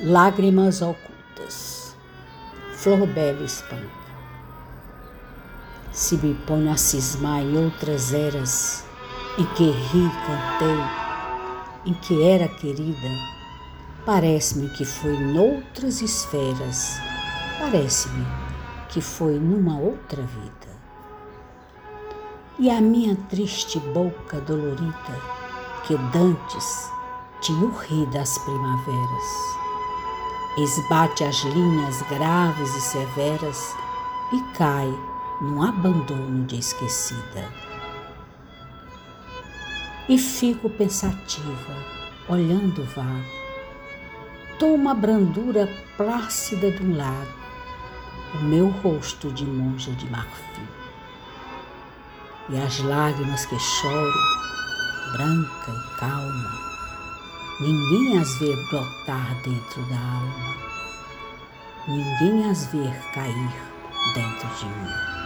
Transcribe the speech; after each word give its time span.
Lágrimas 0.00 0.80
ocultas. 0.80 1.96
Flor 2.72 3.04
bela 3.08 3.42
espanca. 3.42 3.90
Se 5.90 6.16
me 6.18 6.34
ponho 6.46 6.70
a 6.70 6.76
cismar 6.76 7.40
em 7.42 7.64
outras 7.64 8.12
eras, 8.12 8.84
em 9.36 9.44
que 9.56 9.64
ri, 9.64 10.08
cantei, 10.24 10.78
em 11.84 11.94
que 11.94 12.22
era 12.22 12.46
querida, 12.46 13.08
parece-me 14.06 14.68
que 14.70 14.84
foi 14.84 15.18
noutras 15.18 16.00
esferas, 16.00 17.00
parece-me 17.58 18.24
que 18.90 19.00
foi 19.00 19.36
numa 19.40 19.80
outra 19.80 20.22
vida. 20.22 20.68
E 22.60 22.70
a 22.70 22.80
minha 22.80 23.16
triste 23.28 23.80
boca 23.80 24.40
dolorida, 24.42 25.20
que 25.84 25.96
dantes 26.12 26.88
tinha 27.40 27.66
o 27.66 27.76
ri 27.76 28.06
das 28.12 28.38
primaveras, 28.38 29.47
esbate 30.62 31.22
as 31.24 31.36
linhas 31.44 32.02
graves 32.02 32.74
e 32.74 32.80
severas 32.80 33.76
e 34.32 34.40
cai 34.56 34.92
num 35.40 35.62
abandono 35.62 36.44
de 36.46 36.58
esquecida. 36.58 37.48
E 40.08 40.18
fico 40.18 40.68
pensativa, 40.70 41.76
olhando 42.28 42.82
vago, 42.94 43.24
toma 44.58 44.92
a 44.92 44.94
brandura 44.94 45.68
plácida 45.96 46.72
de 46.72 46.82
um 46.82 46.96
lado, 46.96 47.34
o 48.34 48.44
meu 48.44 48.68
rosto 48.68 49.30
de 49.30 49.44
monja 49.44 49.92
de 49.92 50.10
marfim. 50.10 50.66
E 52.48 52.58
as 52.58 52.80
lágrimas 52.80 53.44
que 53.44 53.58
choro, 53.58 54.18
branca 55.12 55.70
e 55.70 56.00
calma, 56.00 56.68
Ninguém 57.60 58.16
as 58.20 58.38
vê 58.38 58.54
brotar 58.70 59.34
dentro 59.42 59.82
da 59.86 59.96
alma, 59.96 60.47
ninguém 61.88 62.50
as 62.50 62.66
vê 62.66 62.90
cair 63.14 63.50
dentro 64.14 64.48
de 64.58 64.66
mim. 64.66 65.17